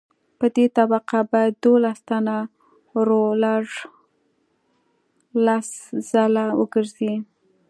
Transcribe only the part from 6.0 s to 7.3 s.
ځله وګرځي